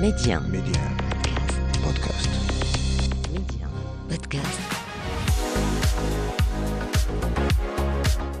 [0.00, 0.40] Média.
[0.50, 0.80] Média.
[1.84, 2.30] Podcast.
[3.32, 3.66] Média.
[4.08, 4.60] Podcast.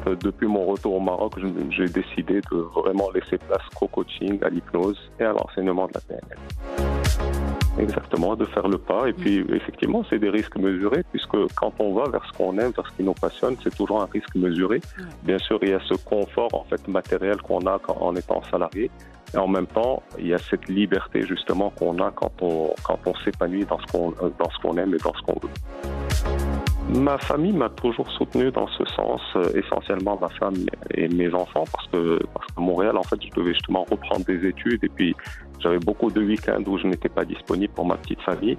[0.06, 1.34] Euh, Depuis mon retour au Maroc,
[1.70, 6.00] j'ai décidé de vraiment laisser place qu'au coaching, à l'hypnose et à l'enseignement de la
[6.00, 7.49] PNL.
[7.78, 9.08] Exactement, de faire le pas.
[9.08, 12.72] Et puis, effectivement, c'est des risques mesurés, puisque quand on va vers ce qu'on aime,
[12.76, 14.80] vers ce qui nous passionne, c'est toujours un risque mesuré.
[15.22, 18.42] Bien sûr, il y a ce confort en fait matériel qu'on a quand- en étant
[18.50, 18.90] salarié.
[19.32, 22.98] Et en même temps, il y a cette liberté justement qu'on a quand on, quand
[23.06, 27.00] on s'épanouit dans ce qu'on ce qu'on aime et dans ce qu'on veut.
[27.00, 30.54] Ma famille m'a toujours soutenu dans ce sens, euh, essentiellement ma femme
[30.94, 34.44] et mes enfants, parce que parce qu'à Montréal, en fait, je devais justement reprendre des
[34.48, 35.14] études et puis
[35.60, 38.56] j'avais beaucoup de week-ends où je n'étais pas disponible pour ma petite famille.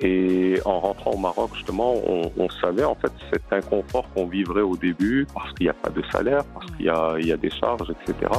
[0.00, 4.60] Et en rentrant au Maroc, justement, on, on savait en fait cet inconfort qu'on vivrait
[4.60, 7.50] au début parce qu'il n'y a pas de salaire, parce qu'il y y a des
[7.50, 8.30] charges, etc.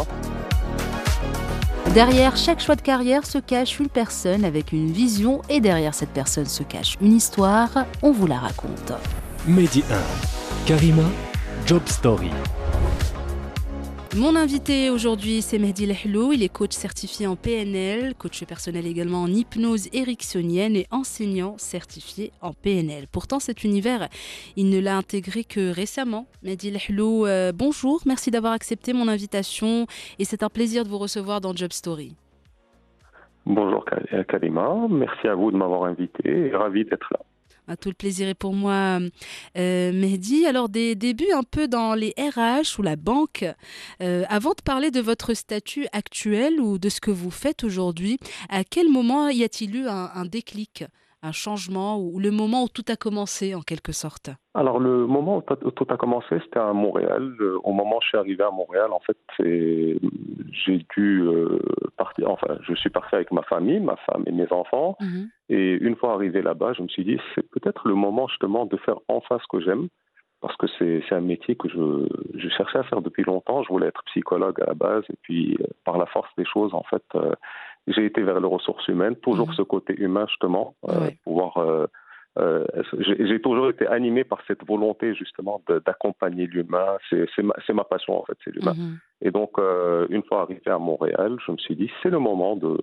[1.93, 6.09] Derrière chaque choix de carrière se cache une personne avec une vision et derrière cette
[6.09, 7.69] personne se cache une histoire.
[8.03, 8.93] On vous la raconte.
[9.47, 10.67] Mehdi 1.
[10.67, 11.03] Karima,
[11.65, 12.29] Job Story.
[14.15, 16.33] Mon invité aujourd'hui, c'est Mehdi Lehlou.
[16.33, 22.31] Il est coach certifié en PNL, coach personnel également en hypnose ericksonienne et enseignant certifié
[22.41, 23.05] en PNL.
[23.11, 24.07] Pourtant, cet univers,
[24.55, 26.25] il ne l'a intégré que récemment.
[26.41, 28.01] Mehdi Lehlou, euh, bonjour.
[28.07, 29.85] Merci d'avoir accepté mon invitation
[30.17, 32.15] et c'est un plaisir de vous recevoir dans Job Story.
[33.45, 37.19] Bonjour Kal- Kalima, merci à vous de m'avoir invité et ravi d'être là.
[37.75, 38.99] Tout le plaisir est pour moi,
[39.57, 40.45] euh, Mehdi.
[40.45, 43.45] Alors, des débuts un peu dans les RH ou la banque.
[44.01, 48.17] Euh, avant de parler de votre statut actuel ou de ce que vous faites aujourd'hui,
[48.49, 50.85] à quel moment y a-t-il eu un déclic,
[51.27, 54.29] un changement ou le moment où tout a commencé en quelque sorte?
[54.55, 57.23] Alors le moment où tout- a commencé, c'était à Montréal.
[57.37, 61.59] Le- Au moment où je suis arrivé à Montréal, en fait, j'ai dû euh,
[61.97, 62.29] partir.
[62.29, 64.97] Enfin, je suis parti avec ma famille, ma femme et mes enfants.
[65.49, 68.77] Et une fois arrivé là-bas, je me suis dit, c'est peut-être le moment justement de
[68.77, 69.87] faire enfin ce que j'aime,
[70.41, 73.63] parce que c'est un métier que je, je cherchais à faire depuis longtemps.
[73.63, 76.73] Je voulais être psychologue à la base, et puis euh, par la force des choses,
[76.73, 77.33] en fait, euh,
[77.87, 79.55] j'ai été vers les ressources humaines, toujours Mhm.
[79.55, 81.17] ce côté humain justement, euh, Ouais.
[81.23, 81.57] pouvoir.
[81.57, 81.87] euh,
[82.39, 82.65] euh,
[83.01, 86.97] j'ai toujours été animé par cette volonté justement d'accompagner l'humain.
[87.09, 88.75] C'est ma, passion en fait, c'est l'humain.
[88.77, 88.99] Mhm.
[89.21, 92.55] Et donc, euh, une fois arrivé à Montréal, je me suis dit, c'est le moment
[92.55, 92.77] de,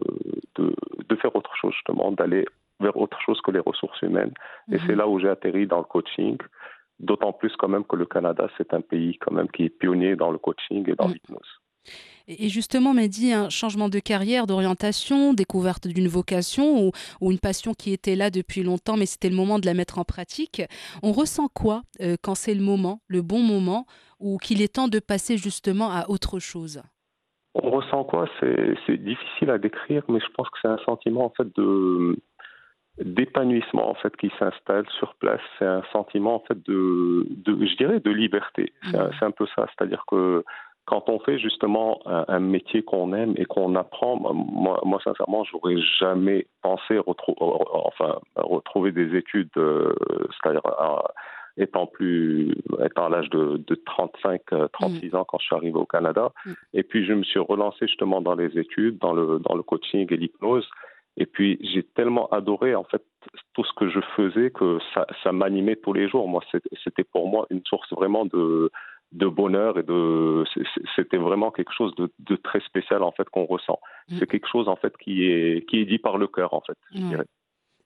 [0.56, 0.74] de,
[1.08, 2.44] de faire autre chose, justement, d'aller
[2.80, 4.32] vers autre chose que les ressources humaines.
[4.72, 4.80] Et Mhm.
[4.86, 6.36] c'est là où j'ai atterri dans le coaching.
[6.98, 10.16] D'autant plus quand même que le Canada, c'est un pays quand même qui est pionnier
[10.16, 11.14] dans le coaching et dans Mhm.
[11.14, 11.60] l'hypnose.
[12.26, 17.74] Et justement, Mehdi, un changement de carrière, d'orientation, découverte d'une vocation ou, ou une passion
[17.74, 20.62] qui était là depuis longtemps, mais c'était le moment de la mettre en pratique.
[21.02, 23.86] On ressent quoi euh, quand c'est le moment, le bon moment,
[24.20, 26.82] ou qu'il est temps de passer justement à autre chose?
[27.54, 28.26] On ressent quoi?
[28.40, 32.16] C'est c'est difficile à décrire, mais je pense que c'est un sentiment en fait de
[33.02, 35.40] d'épanouissement en fait qui s'installe sur place.
[35.58, 38.72] C'est un sentiment en fait de, de je dirais de liberté.
[38.90, 40.44] C'est un, c'est un peu ça, c'est-à-dire que
[40.86, 45.44] quand on fait justement un, un métier qu'on aime et qu'on apprend, moi, moi sincèrement,
[45.44, 49.94] j'aurais jamais pensé enfin retrouver des études, euh,
[50.30, 51.12] c'est-à-dire à-
[51.56, 52.52] étant plus
[52.84, 56.32] étant à l'âge de, de 35 euh, 36 ans quand je suis arrivé au Canada.
[56.44, 56.52] Mm.
[56.74, 60.06] et puis je me suis relancé justement dans les études dans le dans le coaching
[60.10, 60.68] et l'hypnose.
[61.16, 63.02] Et puis j'ai tellement adoré en fait
[63.54, 66.26] tout ce que je faisais que ça, ça m'animait tous les jours.
[66.28, 66.42] Moi
[66.82, 68.70] c'était pour moi une source vraiment de
[69.14, 70.44] de bonheur et de
[70.96, 74.16] c'était vraiment quelque chose de, de très spécial en fait qu'on ressent Mm.
[74.18, 76.76] c'est quelque chose en fait qui est qui est dit par le cœur en fait
[76.92, 77.08] je Ouais.
[77.08, 77.26] dirais.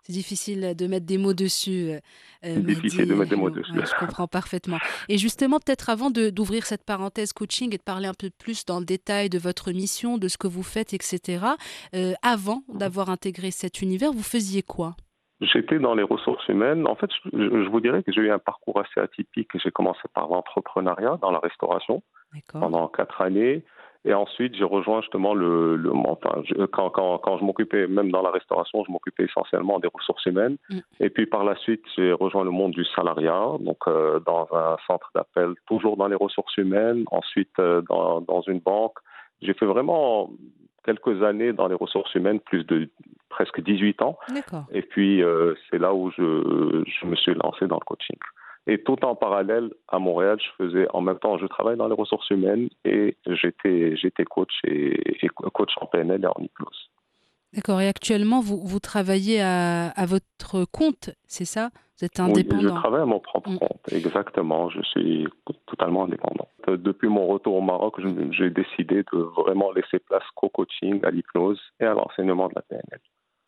[0.05, 1.91] C'est difficile de mettre des mots dessus.
[1.91, 1.99] euh,
[2.43, 3.61] C'est difficile de mettre des mots Hello.
[3.61, 3.73] dessus.
[3.79, 4.79] Ouais, je comprends parfaitement.
[5.11, 8.65] Et justement, peut-être avant de- d'ouvrir cette parenthèse coaching et de parler un peu plus
[8.65, 11.45] dans le détail de votre mission, de ce que vous faites, etc.,
[11.95, 14.97] euh, avant d'avoir intégré cet univers, vous faisiez quoi?
[15.41, 16.87] J'étais dans les ressources humaines.
[16.89, 19.51] En fait, je, je vous dirais que j'ai eu un parcours assez atypique.
[19.63, 22.03] J'ai commencé par l'entrepreneuriat dans la restauration
[22.61, 23.63] pendant quatre années.
[24.05, 25.77] Et ensuite, j'ai rejoint justement le.
[25.77, 29.81] le enfin, je- quand, quand, quand je m'occupais, même dans la restauration, je m'occupais essentiellement
[29.81, 30.57] des ressources humaines.
[30.71, 30.79] Mm.
[31.01, 34.77] Et puis par la suite, j'ai rejoint le monde du salariat, donc euh, dans un
[34.87, 37.05] centre d'appel, toujours dans les ressources humaines.
[37.11, 38.99] Ensuite, euh, dans, dans une banque.
[39.43, 40.31] J'ai fait vraiment
[40.85, 42.89] quelques années dans les ressources humaines, plus de
[43.29, 44.19] presque 18 ans.
[44.35, 44.65] D'accord.
[44.73, 48.17] Et puis, euh, c'est là où je, je me suis lancé dans le coaching.
[48.67, 51.95] Et tout en parallèle, à Montréal, je faisais en même temps, je travaille dans les
[51.95, 56.91] ressources humaines et j'étais, j'étais coach et, et coach en PNL et en hypnose.
[57.55, 57.81] D'accord.
[57.81, 61.71] Et actuellement, vous, vous travaillez à, à votre compte, c'est ça?
[62.01, 62.75] Vous êtes Oui, je indépendant.
[62.77, 63.59] travaille à mon propre Mm.
[63.59, 64.71] compte, exactement.
[64.71, 65.27] Je suis
[65.67, 66.49] totalement indépendant.
[66.69, 71.01] Euh, Depuis mon retour au Maroc, je- j'ai décidé de vraiment laisser place qu'au coaching,
[71.05, 73.01] à l'hypnose et à l'enseignement de la PNL.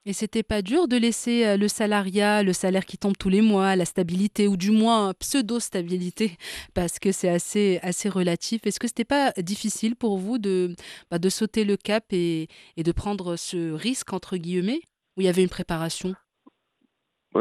[0.06, 3.43] Et c'était pas dur de laisser euh, le salariat, le salaire qui tombe tous les
[3.43, 6.38] mois, la stabilité ou du moins pseudo-stabilité
[6.75, 8.67] parce que c'est assez, assez relatif.
[8.67, 10.75] Est-ce que c'était pas difficile pour vous de,
[11.11, 12.49] bah, de sauter le cap et,
[12.79, 14.81] et de prendre ce risque entre guillemets?
[15.17, 16.14] Où il y avait une préparation?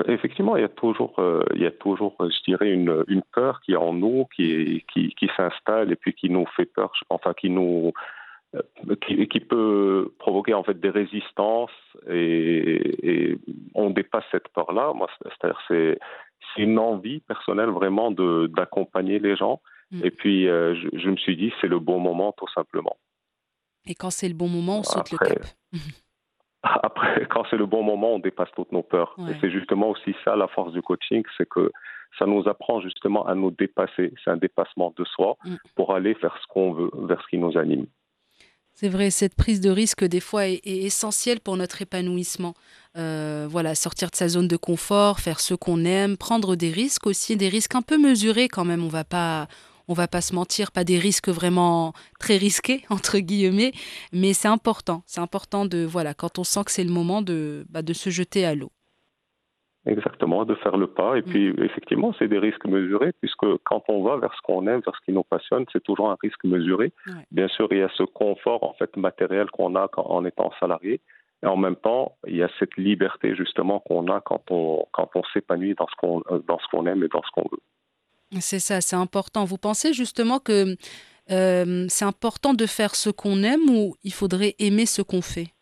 [0.07, 3.59] Effectivement, il y a toujours, euh, il y a toujours, je dirais, une, une peur
[3.61, 7.33] qui est en nous, qui, qui, qui s'installe et puis qui nous fait peur, enfin
[7.33, 7.91] qui nous,
[8.55, 8.61] euh,
[9.05, 11.71] qui, qui, peut provoquer en fait des résistances
[12.07, 13.37] et, et
[13.73, 14.93] on dépasse cette peur-là.
[14.93, 15.99] Moi, c'est-à-dire c'est
[16.55, 19.59] c'est une envie personnelle vraiment de d'accompagner les gens.
[19.91, 20.01] Mm.
[20.03, 22.97] Et puis euh, je, je, me suis dit c'est le bon moment tout simplement.
[23.87, 25.45] Et quand c'est le bon moment, on saute Après, le cap.
[26.83, 29.15] Après, quand c'est le bon moment, on dépasse toutes nos peurs.
[29.17, 29.31] Ouais.
[29.31, 31.71] Et c'est justement aussi ça la force du coaching, c'est que
[32.17, 34.13] ça nous apprend justement à nous dépasser.
[34.23, 35.55] C'est un dépassement de soi mm.
[35.75, 37.85] pour aller vers ce qu'on veut, vers ce qui nous anime.
[38.73, 42.53] C'est vrai, cette prise de risque, des fois, est, est essentielle pour notre épanouissement.
[42.97, 47.05] Euh, voilà, sortir de sa zone de confort, faire ce qu'on aime, prendre des risques
[47.05, 48.83] aussi, des risques un peu mesurés quand même.
[48.83, 49.47] On va pas,
[49.89, 53.73] on va pas se mentir, pas des risques vraiment très risqués entre guillemets,
[54.13, 55.01] mais c'est important.
[55.05, 58.09] C'est important de voilà, quand on sent que c'est le moment de, bah, de se
[58.09, 58.71] jeter à l'eau.
[59.85, 61.17] Exactement, de faire le pas.
[61.17, 61.63] Et puis, mmh.
[61.63, 65.05] effectivement, c'est des risques mesurés, puisque quand on va vers ce qu'on aime, vers ce
[65.05, 66.91] qui nous passionne, c'est toujours un risque mesuré.
[67.07, 67.13] Ouais.
[67.31, 70.51] Bien sûr, il y a ce confort en fait matériel qu'on a quand, en étant
[70.59, 71.01] salarié.
[71.41, 75.09] Et en même temps, il y a cette liberté justement qu'on a quand on, quand
[75.15, 77.61] on s'épanouit dans ce qu'on dans ce qu'on aime et dans ce qu'on veut.
[78.41, 79.45] C'est ça, c'est important.
[79.45, 80.77] Vous pensez justement que
[81.31, 85.53] euh, c'est important de faire ce qu'on aime ou il faudrait aimer ce qu'on fait?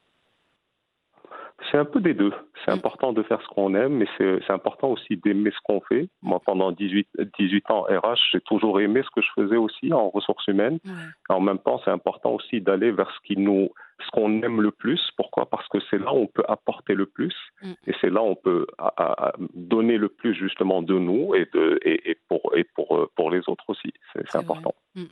[1.72, 2.34] C'est un peu des deux.
[2.64, 6.10] C'est important de faire ce qu'on aime, mais c'est important aussi d'aimer ce qu'on fait.
[6.22, 10.10] Moi, pendant 18, 18 ans RH, j'ai toujours aimé ce que je faisais aussi en
[10.10, 10.80] ressources humaines.
[10.86, 10.92] Ouais.
[11.30, 13.70] En même temps, c'est important aussi d'aller vers ce qui nous,
[14.06, 15.02] ce qu'on aime le plus.
[15.18, 15.46] Pourquoi?
[15.50, 17.72] Parce que c'est là où on peut apporter le plus, mm.
[17.88, 21.48] et c'est là où on peut à, à donner le plus justement de nous et,
[21.54, 23.94] de, et, et pour, et pour, pour les autres aussi.
[24.14, 24.74] C'est important.
[24.96, 25.06] Mm.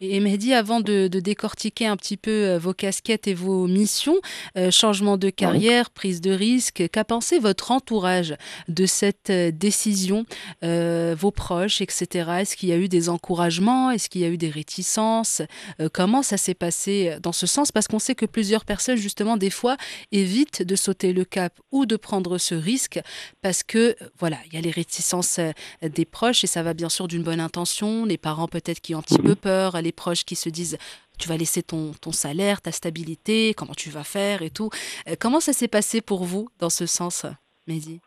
[0.00, 4.20] Et Mehdi, avant de, de, décortiquer un petit peu euh, vos casquettes et vos missions,
[4.56, 5.92] euh, changement de carrière, oui.
[5.94, 8.34] prise de risque, qu'a pensé votre entourage
[8.68, 10.24] de cette euh, décision,
[10.64, 12.30] euh, vos proches, etc.
[12.40, 13.90] Est-ce qu'il y a eu des encouragements?
[13.90, 15.42] Est-ce qu'il y a eu des réticences?
[15.80, 17.70] Euh, Comment ça s'est passé dans ce sens?
[17.70, 19.76] Parce qu'on sait que plusieurs personnes, justement, des fois,
[20.10, 23.00] évitent de sauter le cap ou de prendre ce risque
[23.40, 25.38] parce que, voilà, il y a les réticences
[25.82, 28.98] des proches et ça va bien sûr d'une bonne intention, les parents peut-être qui ont
[28.98, 30.78] un petit peu peur les proches qui se disent
[31.18, 34.70] tu vas laisser ton, ton salaire, ta stabilité, comment tu vas faire et tout.
[35.08, 37.26] Euh, comment ça s'est passé pour vous dans ce sens,
[37.68, 38.00] Mehdi?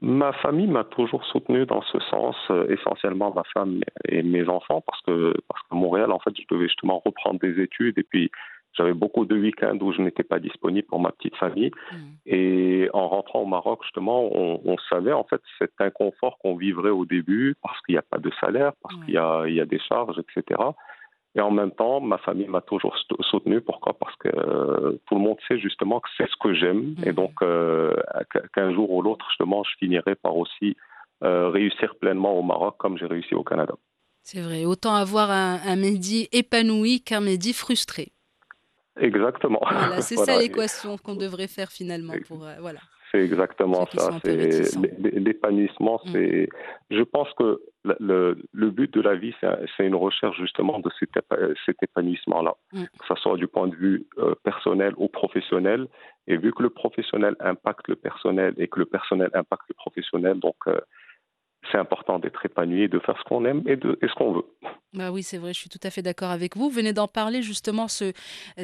[0.00, 4.82] Ma famille m'a toujours soutenu dans ce sens, euh, essentiellement ma femme et mes enfants,
[4.86, 8.30] parce que parce qu'à Montréal, en fait, je devais justement reprendre des études et puis
[8.74, 11.70] j'avais beaucoup de week-ends où je n'étais pas disponible pour ma petite famille.
[11.92, 11.96] Mmh.
[12.26, 16.90] Et en rentrant au Maroc, justement, on, on savait en fait cet inconfort qu'on vivrait
[16.90, 19.04] au début parce qu'il n'y a pas de salaire, parce mmh.
[19.04, 20.60] qu'il y a, il y a des charges, etc.
[21.34, 22.94] Et en même temps, ma famille m'a toujours
[23.30, 23.60] soutenu.
[23.62, 23.94] Pourquoi?
[23.98, 26.94] Parce que euh, tout le monde sait justement que c'est ce que j'aime.
[26.98, 27.04] Mmh.
[27.06, 27.94] Et donc, euh,
[28.54, 30.76] qu'un jour ou l'autre, justement, je finirai par aussi
[31.24, 33.74] euh, réussir pleinement au Maroc comme j'ai réussi au Canada.
[34.22, 34.64] C'est vrai.
[34.66, 38.12] Autant avoir un, un Mehdi épanoui qu'un Mehdi frustré.
[39.00, 39.60] Exactement.
[39.62, 40.32] Voilà, c'est voilà.
[40.34, 42.80] ça l'équation qu'on devrait faire finalement pour euh, voilà.
[43.10, 44.18] C'est exactement ça.
[44.24, 46.00] L'épanouissement.
[46.06, 46.12] Mm.
[46.12, 46.48] C'est.
[46.90, 49.34] Je pense que le, le, but de la vie,
[49.76, 51.10] c'est une recherche justement de cet,
[51.66, 52.84] cet épanouissement-là, mm.
[52.84, 55.88] que ce soit du point de vue euh, personnel ou professionnel.
[56.26, 60.38] Et vu que le professionnel impacte le personnel et que le personnel impacte le professionnel,
[60.38, 60.80] donc euh,
[61.70, 64.44] c'est important d'être épanoui, de faire ce qu'on aime et, de, et ce qu'on veut.
[64.94, 66.68] Bah oui, c'est vrai, je suis tout à fait d'accord avec vous.
[66.68, 68.12] Vous venez d'en parler justement, ce,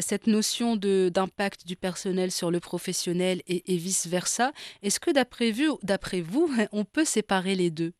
[0.00, 4.52] cette notion d'impact du personnel sur le professionnel et, et vice-versa.
[4.82, 5.78] Est-ce que d'après vous,
[6.22, 7.92] vous, on peut séparer les deux?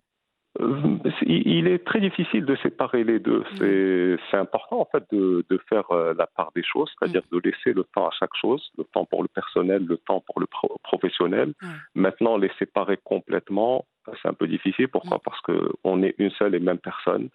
[1.27, 3.41] Il est très difficile de séparer les deux.
[3.61, 4.19] Mmh.
[4.31, 7.37] C'est important en fait de, de, faire euh, la part des choses, c'est-à-dire mmh.
[7.37, 10.41] de laisser le temps à chaque chose, le temps pour le personnel, le temps pour
[10.41, 11.53] le pro professionnel.
[11.95, 13.85] Maintenant, les séparer complètement,
[14.23, 14.89] c'est un peu difficile.
[14.89, 17.29] Pourquoi Parce qu'on est une seule et même personne,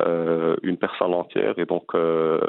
[0.00, 2.40] euh, une personne entière, et donc il euh,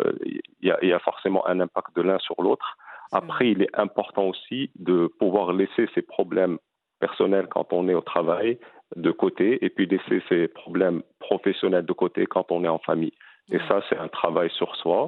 [0.62, 2.78] y, a, y, a, forcément un impact de l'un sur l'autre.
[3.12, 6.58] Après, il est important aussi de pouvoir laisser ses problèmes
[7.06, 8.60] personnels quand on est au travail
[8.96, 13.18] de côté, et puis laisser ses problèmes professionnels de côté quand on est en famille.
[13.52, 15.00] Et ça, c'est un travail sur soi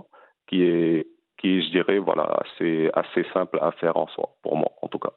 [0.48, 1.08] qui est,
[1.40, 5.00] qui, je dirais, voilà, c'est assez simple à faire en soi, pour moi, en tout
[5.00, 5.14] cas.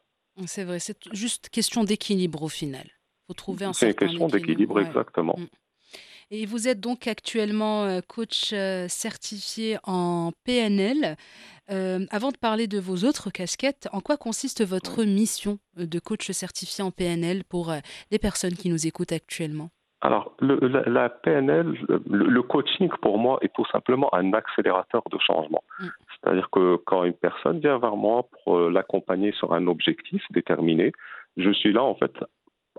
[0.46, 2.86] C'est vrai, c'est juste question d'équilibre au final
[3.28, 4.86] faut trouver un C'est une question d'équilibre, ouais.
[4.86, 5.36] exactement.
[5.38, 5.46] Mm.
[6.30, 11.16] Et vous êtes donc actuellement euh, coach euh, certifié en PNL.
[11.70, 16.30] Euh, avant de parler de vos autres casquettes, en quoi consiste votre mission de coach
[16.32, 17.72] certifié en PNL pour
[18.10, 19.70] les personnes qui nous écoutent actuellement?
[20.00, 20.56] Alors, le,
[20.86, 21.74] la, PNL,
[22.08, 25.62] le, coaching pour moi est tout simplement un accélérateur de changement.
[25.80, 25.86] Mm.
[26.08, 30.92] C'est-à-dire que quand une personne vient vers moi pour l'accompagner sur un objectif déterminé,
[31.36, 32.12] je suis là en fait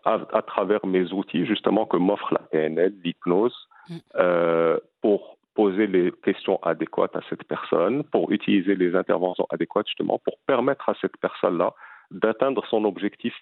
[0.05, 3.55] à, travers mes outils justement que m'offre la PNL, l'hypnose,
[3.89, 3.97] mm.
[4.15, 10.19] euh, pour poser les questions adéquates à cette personne, pour utiliser les interventions adéquates justement
[10.19, 11.73] pour permettre à cette personne-là
[12.11, 13.33] d'atteindre son objectif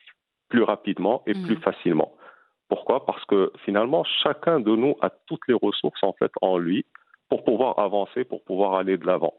[0.50, 1.46] plus rapidement et mm.
[1.46, 2.14] plus facilement.
[2.70, 3.06] Pourquoi?
[3.06, 6.86] Parce que finalement, chacun de nous a toutes les ressources en fait en lui
[7.30, 9.34] pour pouvoir avancer, pour pouvoir aller de l'avant.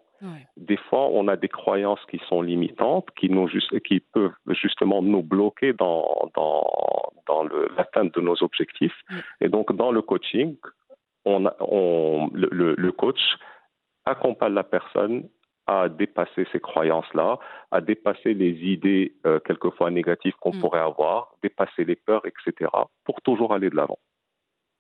[0.57, 3.49] Des fois, on a des croyances qui sont limitantes, qui, nous,
[3.87, 6.65] qui peuvent justement nous bloquer dans, dans,
[7.27, 7.45] dans
[7.77, 9.01] l'atteinte de nos objectifs.
[9.41, 10.57] Et donc, dans le coaching,
[11.25, 13.21] on, on, le, le coach
[14.07, 15.29] accompagne la personne
[15.69, 17.39] à dépasser ces croyances-là,
[17.71, 20.61] à dépasser les idées euh, quelquefois négatives qu'on mm.
[20.61, 22.71] pourrait avoir, dépasser les peurs, etc.,
[23.05, 23.99] pour toujours aller de l'avant.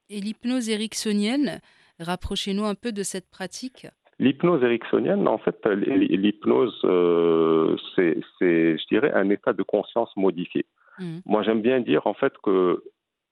[0.08, 1.60] Et l'hypnose ericksonienne,
[2.00, 3.86] rapprochez-nous un peu de cette pratique?
[4.18, 10.66] L'hypnose ericksonienne, en fait, l'hypnose, euh, c'est, je dirais, un état de conscience modifié.
[10.98, 11.18] Mm.
[11.24, 12.82] Moi, j'aime bien dire, en fait, que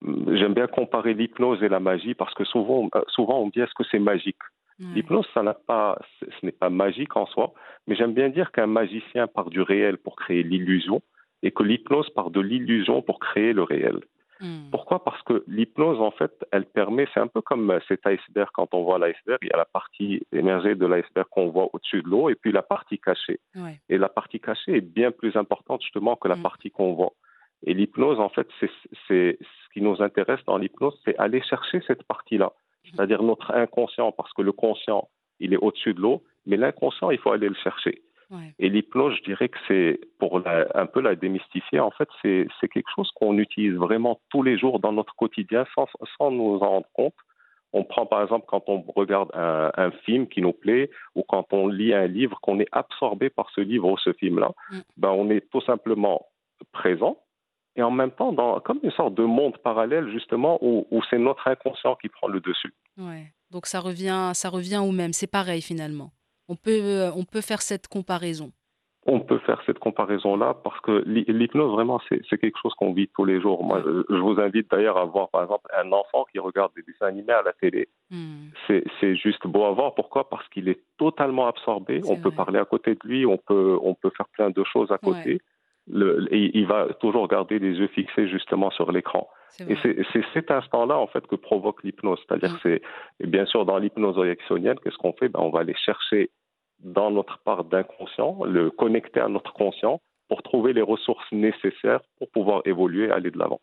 [0.01, 3.73] j'aime bien comparer l'hypnose et la magie parce que souvent, euh, souvent on dit est-ce
[3.73, 4.37] que c'est magique?
[4.79, 7.51] L'hypnose, ça n'a pas, ce n'est pas magique en soi,
[7.87, 11.01] mais j'aime bien dire qu'un magicien part du réel pour créer l'illusion
[11.41, 14.01] et que l'hypnose part de l'illusion pour créer le réel.
[14.39, 14.69] Hmm.
[14.71, 15.03] Pourquoi?
[15.03, 18.83] Parce que l'hypnose, en fait, elle permet, c'est un peu comme cet iceberg, quand on
[18.83, 22.29] voit l'iceberg, il y a la partie émergée de l'iceberg qu'on voit au-dessus de l'eau
[22.29, 23.39] et puis la partie cachée.
[23.89, 26.43] Et la partie cachée est bien plus importante justement que la hmm.
[26.43, 27.13] partie qu'on voit.
[27.63, 28.47] Et l'hypnose, en fait,
[29.07, 32.51] c'est ce qui nous intéresse dans l'hypnose, c'est aller chercher cette partie-là
[32.91, 37.19] c'est-à-dire notre inconscient, parce que le conscient, il est au-dessus de l'eau, mais l'inconscient, il
[37.19, 38.01] faut aller le chercher.
[38.59, 42.89] Et l'hypnose, je dirais que c'est, pour un peu la démystifier, en fait, c'est quelque
[42.93, 46.87] chose qu'on utilise vraiment tous les jours dans notre quotidien sans, sans nous en rendre
[46.93, 47.15] compte.
[47.73, 51.51] On prend par exemple quand on regarde un, un, film qui nous plaît ou quand
[51.51, 54.79] on lit un livre, qu'on est absorbé par ce livre ou ce film-là, mm.
[54.95, 56.27] ben on est tout simplement
[56.71, 57.17] présent,
[57.75, 61.47] et en même temps dans, comme une sorte de monde parallèle justement où, c'est notre
[61.47, 62.73] inconscient qui prend le dessus.
[62.97, 63.31] Ouais.
[63.51, 66.11] Donc ça revient, ça revient au même, c'est pareil finalement.
[66.47, 68.51] On peut, euh, on peut faire cette comparaison.
[69.09, 73.23] On peut faire cette comparaison-là parce que l'hypnose, vraiment, c'est quelque chose qu'on vit tous
[73.23, 73.63] les jours.
[73.63, 77.05] Moi, je vous invite d'ailleurs à voir, par exemple, un enfant qui regarde des dessins
[77.05, 77.87] animés à la télé.
[78.11, 78.49] Hmm.
[78.67, 79.95] C'est juste beau à voir.
[79.95, 80.29] Pourquoi?
[80.29, 82.01] Parce qu'il est totalement absorbé.
[82.05, 84.91] On peut parler à côté de lui, on peut, on peut faire plein de choses
[84.91, 85.39] à côté
[85.89, 89.27] le, il va toujours garder les yeux fixés justement sur l'écran.
[89.67, 92.19] Et c'est cet instant-là, en fait, que provoque l'hypnose.
[92.27, 92.59] C'est-à-dire, mm.
[92.61, 92.81] c'est,
[93.21, 95.29] bien sûr, dans l'hypnose réactionnelle, qu'est-ce qu'on fait?
[95.29, 96.29] Ben, On va aller chercher
[96.79, 102.29] dans notre part d'inconscient, le connecter à notre conscient pour trouver les ressources nécessaires pour
[102.29, 103.61] pouvoir évoluer, aller de l'avant.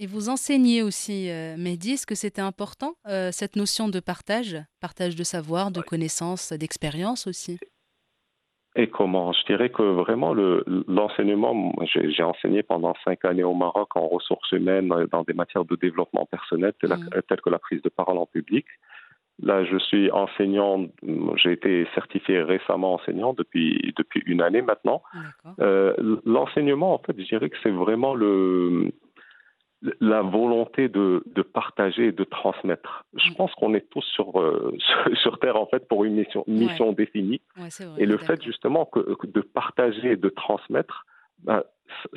[0.00, 4.56] Et vous enseignez aussi, euh, Mehdi, est-ce que c'était important, euh, cette notion de partage,
[4.80, 7.58] partage de savoir, de connaissances, d'expérience aussi?
[8.78, 10.32] Et comment Je dirais que vraiment
[10.86, 15.74] l'enseignement, j'ai enseigné pendant cinq années au Maroc en ressources humaines dans des matières de
[15.74, 17.36] développement personnel telles, mmh.
[17.44, 18.64] que la prise de parole en public.
[19.42, 20.86] Là, je suis enseignant,
[21.36, 25.02] j'ai été certifié récemment enseignant depuis, depuis une année maintenant.
[25.60, 25.94] Euh,
[26.24, 28.92] l'enseignement, en fait, je dirais que c'est vraiment le,
[30.00, 33.04] la volonté de, de, partager et de transmettre.
[33.14, 33.34] Je mm.
[33.34, 34.76] pense qu'on est tous sur, euh,
[35.22, 37.40] sur Terre en fait pour une mission, mission définie.
[37.98, 41.06] et le fait justement que, de partager et de transmettre,
[41.44, 41.62] ben,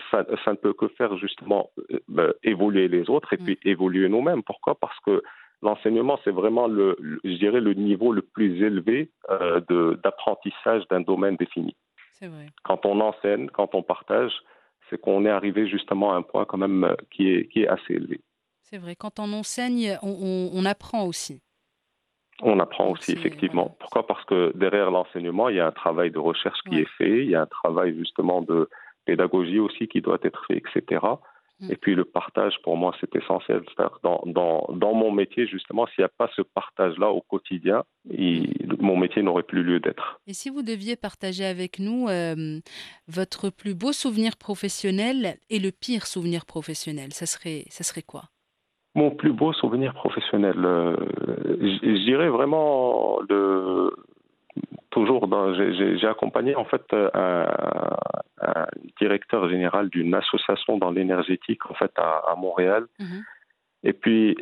[0.10, 3.44] ça, ça, ne peut que faire justement euh, ben, évoluer les autres et mm.
[3.44, 4.44] puis évoluer nous-mêmes.
[4.44, 4.75] Pourquoi?
[4.75, 5.22] Parce que
[5.62, 9.62] l'enseignement, c'est vraiment, le, je dirais, le niveau le plus élevé euh,
[10.03, 11.75] d'apprentissage d'un domaine défini.
[12.22, 12.48] Vrai.
[12.63, 14.32] Quand on enseigne, quand on partage,
[14.91, 17.67] c'est qu'on est arrivé justement à un point quand même euh, qui est, qui est
[17.67, 18.21] assez élevé.
[18.62, 21.41] C'est vrai, quand on enseigne, on, apprend aussi.
[22.41, 23.75] On apprend aussi, effectivement.
[23.79, 24.07] Pourquoi?
[24.07, 27.29] Parce que derrière l'enseignement, il y a un travail de recherche qui est fait, il
[27.31, 28.69] y a un travail justement de
[29.03, 31.05] pédagogie aussi qui doit être fait, etc.
[31.70, 33.62] Et puis le partage, pour moi, c'est essentiel.
[34.03, 37.84] Dans, dans, dans, mon métier, justement, s'il n'y a pas ce partage-là au quotidien,
[38.80, 40.20] mon métier n'aurait plus lieu d'être.
[40.27, 42.60] Et si vous deviez partager avec nous euh,
[43.08, 48.24] votre plus beau souvenir professionnel et le pire souvenir professionnel, ça serait, ça serait quoi?
[48.94, 50.96] Mon plus beau souvenir professionnel, euh,
[51.60, 53.94] je dirais vraiment le,
[54.91, 57.48] toujours j'ai accompagné en fait un,
[59.00, 62.86] directeur général d'une association dans l'énergétique en fait à, Montréal.
[63.00, 63.24] Mhm.
[63.84, 64.38] Et puis,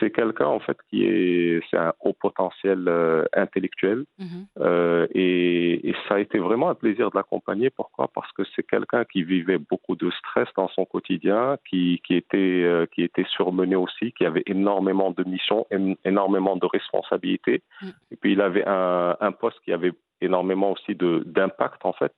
[0.00, 4.46] c'est quelqu'un en fait qui est, c'est un haut potentiel euh, intellectuel, mhm.
[4.58, 7.70] euh, et, et, ça a été vraiment un plaisir de l'accompagner.
[7.70, 8.08] Pourquoi?
[8.12, 12.62] Parce que c'est quelqu'un qui vivait beaucoup de stress dans son quotidien, qui, qui était,
[12.64, 15.66] euh, qui était surmené aussi, qui avait énormément de missions,
[16.04, 17.62] énormément de responsabilités.
[17.82, 17.88] Mm.
[18.10, 22.14] Et puis, il avait un, un, poste qui avait énormément aussi de d'impact en fait.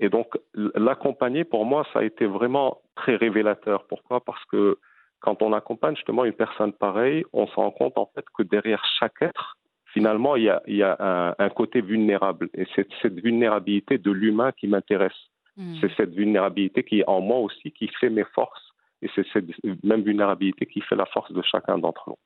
[0.00, 3.86] Et donc, l'accompagner pour moi, ça a été vraiment très révélateur.
[3.86, 4.20] Pourquoi?
[4.20, 4.78] Parce que
[5.24, 8.84] quand on accompagne justement une personne pareille, on se rend compte en fait que derrière
[8.98, 12.50] chaque être, finalement, il y a, il y a un, côté vulnérable.
[12.52, 15.20] Et c'est cette vulnérabilité de l'humain qui m'intéresse.
[15.56, 15.76] Hmm.
[15.80, 18.74] C'est cette vulnérabilité qui est en moi aussi, qui fait mes forces.
[19.00, 19.46] Et c'est cette
[19.82, 22.18] même vulnérabilité qui fait la force de chacun d'entre nous.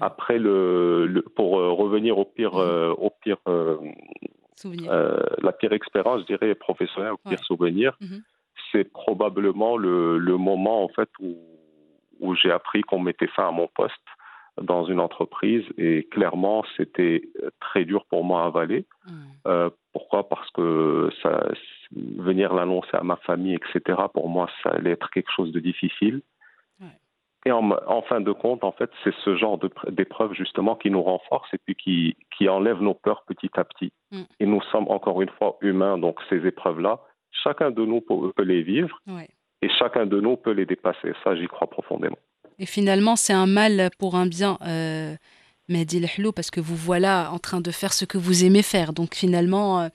[0.00, 2.60] Après, le, pour euh, revenir au pire, hmm.
[2.60, 3.76] euh, au pire, euh,
[5.42, 8.20] la pire expérience, je dirais professionnelle, au pire souvenir, hmm.
[8.72, 11.36] c'est probablement le, le, moment en fait où
[12.20, 13.94] où j'ai appris qu'on mettait fin à mon poste
[14.60, 17.22] dans une entreprise et clairement c'était
[17.60, 18.86] très dur pour moi à avaler.
[19.06, 19.12] Hmm.
[19.46, 20.28] Euh, pourquoi?
[20.28, 21.48] Parce que ça,
[21.92, 24.02] venir l'annoncer à ma famille, etc.
[24.12, 26.22] Pour moi, ça allait être quelque chose de difficile.
[27.46, 31.52] Et en, fin de compte, en fait, c'est ce genre d'épreuve justement qui nous renforce
[31.52, 33.92] et puis qui, qui enlève nos peurs petit à petit.
[34.10, 34.22] Hmm.
[34.40, 37.00] Et nous sommes encore une fois humains, donc ces épreuves-là,
[37.42, 38.98] chacun de nous peut, les vivre
[39.64, 41.12] et chacun de nous peut les dépasser.
[41.22, 42.18] Ça, j'y crois profondément.
[42.58, 45.14] Et finalement, c'est un mal pour un bien, euh,
[45.68, 46.04] Mehdi
[46.34, 48.92] parce que vous voilà en train de faire ce que vous aimez faire.
[48.92, 49.88] Donc finalement, euh,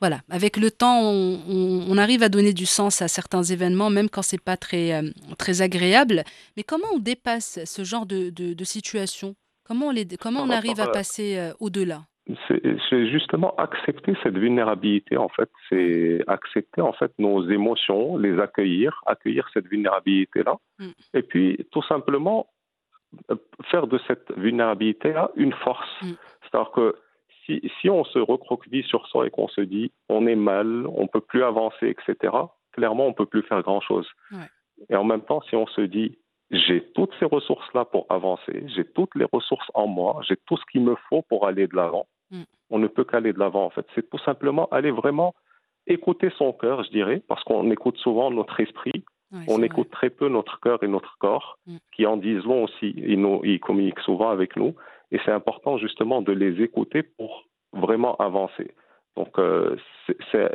[0.00, 4.22] voilà, avec le temps, on, arrive à donner du sens à certains événements, même quand
[4.22, 6.24] c'est pas très, euh, très agréable.
[6.56, 9.34] Mais comment on dépasse ce genre de, de, situation?
[9.64, 12.04] Comment on, les, comment on arrive à passer euh, au-delà?
[12.48, 19.02] C'est justement accepter cette vulnérabilité en fait, c'est accepter en fait nos émotions, les accueillir,
[19.06, 20.88] accueillir cette vulnérabilité là, mm.
[21.14, 22.46] et puis tout simplement
[23.30, 23.36] euh,
[23.70, 25.88] faire de cette vulnérabilité là une force.
[26.02, 26.12] Mm.
[26.42, 26.96] C'est-à-dire que
[27.46, 31.06] si, si on se recroqueville sur soi et qu'on se dit on est mal, on
[31.06, 32.34] peut plus avancer, etc.
[32.72, 34.08] Clairement, on peut plus faire grand chose.
[34.88, 36.18] Et en même temps, si on se dit
[36.50, 40.64] j'ai toutes ces ressources-là pour avancer, j'ai toutes les ressources en moi, j'ai tout ce
[40.70, 42.06] qu'il me faut pour aller de l'avant.
[42.30, 42.42] Mm.
[42.70, 43.86] On ne peut qu'aller de l'avant, en fait.
[43.94, 45.34] C'est tout simplement aller vraiment
[45.86, 49.04] écouter son cœur, je dirais, parce qu'on écoute souvent notre esprit,
[49.46, 51.76] on écoute très peu notre cœur et notre corps, mm.
[51.94, 52.94] qui en disent long aussi.
[52.96, 54.74] Ils, nous, ils communiquent souvent avec nous,
[55.12, 58.74] et c'est important justement de les écouter pour vraiment avancer.
[59.16, 59.76] Donc, euh,
[60.32, 60.50] c'est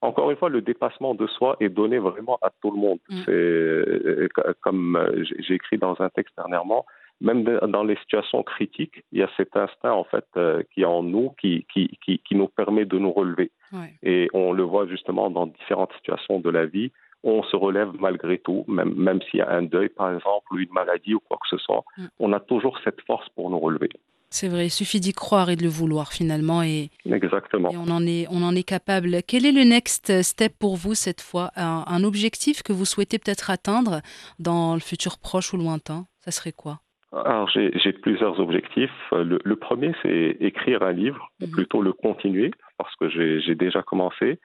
[0.00, 2.98] encore une fois, le dépassement de soi est donné vraiment à tout le monde.
[3.08, 3.16] Mm.
[3.24, 4.28] C'est euh,
[4.60, 6.86] comme euh, j'ai écrit dans un texte dernièrement,
[7.20, 10.86] même dans les situations critiques, il y a cet instinct en fait euh, qui est
[10.86, 13.50] en nous, qui, qui, qui, qui, nous permet de nous relever.
[14.02, 16.92] Et on le voit justement dans différentes situations de la vie.
[17.24, 20.58] On se relève malgré tout, même, même s'il y a un deuil par exemple, ou
[20.58, 21.84] une maladie ou quoi que ce soit.
[21.96, 22.06] Mm.
[22.20, 23.90] On a toujours cette force pour nous relever.
[24.30, 26.62] C'est vrai, il suffit d'y croire et de le vouloir finalement.
[26.62, 27.70] Et, Exactement.
[27.70, 29.22] Et on, en est, on en est capable.
[29.26, 31.50] Quel est le next step pour vous cette fois?
[31.56, 34.02] Un, objectif que vous souhaitez peut-être atteindre
[34.38, 36.06] dans le futur proche ou lointain?
[36.20, 36.80] Ça serait quoi?
[37.12, 38.90] Alors, j'ai plusieurs objectifs.
[39.12, 41.52] Le, le premier, c'est écrire un livre, ou mhm.
[41.52, 44.38] plutôt le continuer, parce que j'ai déjà commencé.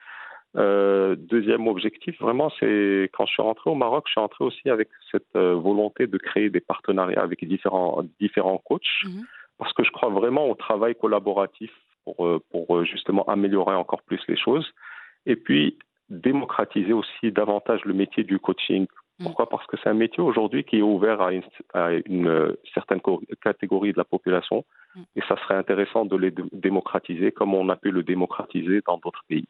[0.56, 4.70] Euh, deuxième objectif, vraiment, c'est quand je suis rentré au Maroc, je suis rentré aussi
[4.70, 8.82] avec cette euh, volonté de créer des partenariats avec différents, différents coachs.
[9.04, 9.24] Mhm
[9.58, 11.70] parce que je crois vraiment au travail collaboratif
[12.04, 14.66] pour, euh, pour euh, justement améliorer encore plus les choses.
[15.26, 15.78] Et puis,
[16.10, 18.86] démocratiser aussi davantage le métier du coaching.
[19.18, 19.24] Mm.
[19.24, 19.48] Pourquoi?
[19.48, 23.00] Parce que c'est un métier aujourd'hui qui est ouvert à une, à une, euh, certaine
[23.42, 25.02] catégorie de la population mm.
[25.16, 29.24] et ça serait intéressant de le démocratiser comme on a pu le démocratiser dans d'autres
[29.28, 29.46] pays.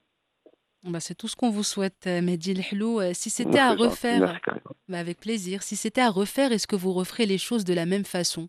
[0.84, 3.00] Bah, c'est tout ce qu'on vous souhaite, Mehdi Helou.
[3.14, 4.38] Si c'était à refaire,
[4.86, 7.86] bah, avec plaisir, si c'était à refaire, est-ce que vous referez les choses de la
[7.86, 8.48] même façon?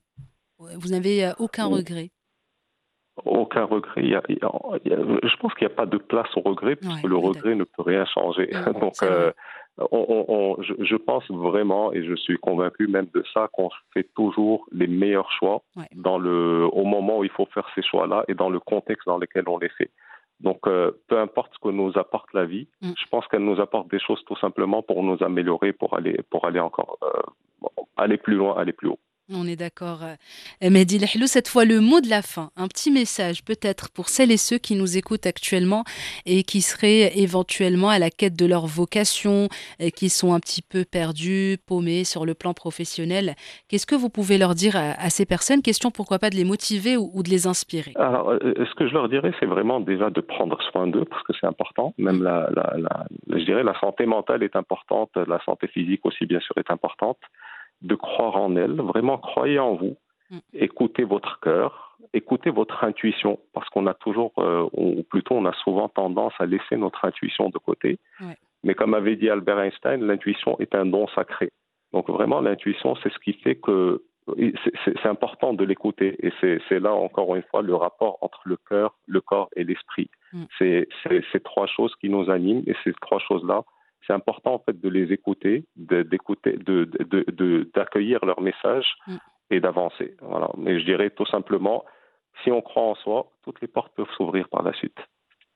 [0.57, 2.11] Vous n'avez euh, aucun regret?
[3.23, 4.03] Aucun regret.
[4.03, 7.83] je pense qu'il n'y a pas de place au regret, puisque le regret ne peut
[7.83, 8.49] rien changer.
[8.81, 9.31] Donc, euh,
[9.77, 15.31] je, pense vraiment, et je suis convaincu même de ça, qu'on fait toujours les meilleurs
[15.31, 19.05] choix dans le, au moment où il faut faire ces choix-là et dans le contexte
[19.05, 19.91] dans lequel on les fait.
[20.41, 22.91] Donc, euh, peu importe ce que nous apporte la vie, mm.
[22.97, 26.45] je pense qu'elle nous apporte des choses tout simplement pour nous améliorer, pour aller, pour
[26.45, 26.97] aller encore,
[27.97, 28.99] aller plus loin, aller plus haut.
[29.33, 30.03] On est d'accord.
[30.03, 34.07] Euh, Mehdi Lehlou, cette fois le mot de la fin, un petit message peut-être pour
[34.09, 35.83] celles et ceux qui nous écoutent actuellement
[36.27, 40.61] et qui seraient éventuellement à la quête de leur vocation, et qui sont un petit
[40.61, 43.33] peu perdus, paumés sur le plan professionnel.
[43.67, 45.63] Qu'est-ce que vous pouvez leur dire à, ces personnes?
[45.63, 47.93] Question pourquoi pas de les motiver ou, de les inspirer?
[47.95, 51.23] Alors, euh, ce que je leur dirais, c'est vraiment déjà de prendre soin d'eux parce
[51.23, 51.95] que c'est important.
[51.97, 52.47] Même la,
[53.29, 57.17] je dirais, la santé mentale est importante, la santé physique aussi bien sûr est importante
[57.85, 59.95] de croire en elle, vraiment croyez en vous,
[60.31, 60.37] mm.
[60.53, 65.53] écoutez votre cœur, écoutez votre intuition, parce qu'on a toujours, euh, ou plutôt on a
[65.63, 67.99] souvent tendance à laisser notre intuition de côté.
[68.63, 71.49] Mais comme avait dit Albert Einstein, l'intuition est un don sacré.
[71.93, 74.03] Donc vraiment, l'intuition, c'est ce qui fait que
[74.83, 76.15] c'est important de l'écouter.
[76.25, 80.09] Et c'est là, encore une fois, le rapport entre le cœur, le corps et l'esprit.
[80.33, 80.43] Mm.
[80.57, 80.87] C'est
[81.31, 83.63] ces trois choses qui nous animent et ces trois choses-là,
[84.05, 86.57] c'est important en fait de les écouter, d'écouter,
[87.73, 89.15] d'accueillir de, leur message mm.
[89.51, 90.15] et d'avancer.
[90.21, 90.49] Voilà.
[90.57, 91.85] Mais je dirais tout simplement,
[92.43, 94.97] si on croit en soi, toutes les portes peuvent s'ouvrir par la suite.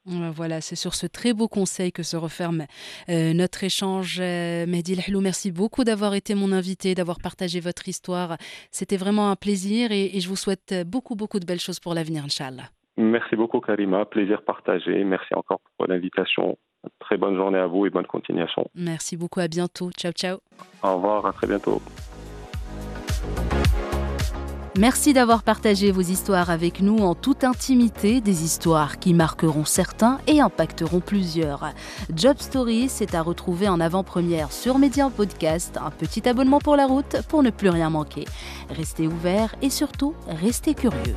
[0.05, 2.65] Voilà, c'est sur ce très beau conseil que se referme
[3.09, 4.17] euh, notre échange.
[4.19, 8.37] Euh, Mehdi Lhlou, merci beaucoup d'avoir été mon invité, d'avoir partagé votre histoire.
[8.71, 11.93] C'était vraiment un plaisir et, et, je vous souhaite beaucoup, beaucoup de belles choses pour
[11.93, 12.69] l'avenir, Inch'Allah.
[12.97, 14.05] Merci beaucoup, Karima.
[14.05, 15.03] Plaisir partagé.
[15.03, 16.57] Merci encore pour l'invitation.
[16.99, 18.69] Très bonne journée à vous et bonne continuation.
[18.75, 19.39] Merci beaucoup.
[19.39, 19.91] À bientôt.
[19.91, 20.39] Ciao, ciao.
[20.83, 21.25] Au revoir.
[21.25, 21.81] À très bientôt.
[24.79, 30.19] Merci d'avoir partagé vos histoires avec nous en toute intimité, des histoires qui marqueront certains
[30.25, 31.73] et impacteront plusieurs.
[32.15, 36.85] Job Story, c'est à retrouver en avant-première sur Média Podcast, un petit abonnement pour la
[36.85, 38.23] route pour ne plus rien manquer.
[38.69, 41.15] Restez ouverts et surtout, restez curieux.